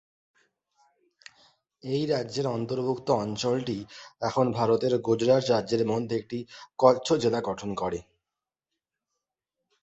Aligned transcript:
এই 1.83 2.03
রাজ্যের 2.05 2.47
অন্তর্ভুক্ত 2.47 3.07
অঞ্চলটি 3.23 3.77
এখন 4.21 4.45
ভারতের 4.51 4.93
গুজরাট 4.99 5.43
রাজ্যের 5.49 5.83
মধ্যে 5.85 6.15
একটি 6.17 6.39
কচ্ছ 6.79 7.07
জেলা 7.13 7.39
গঠন 7.41 7.69
করে। 7.75 7.99